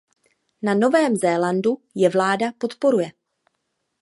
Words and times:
Na 0.61 0.73
Novém 0.75 1.15
Zélandu 1.15 1.81
je 1.95 2.09
vláda 2.09 2.51
podporuje. 2.57 3.11